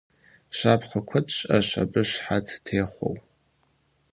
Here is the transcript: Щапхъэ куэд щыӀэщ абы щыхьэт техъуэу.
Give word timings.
Щапхъэ 0.57 0.99
куэд 1.07 1.27
щыӀэщ 1.35 1.69
абы 1.81 2.01
щыхьэт 2.09 2.47
техъуэу. 2.65 3.15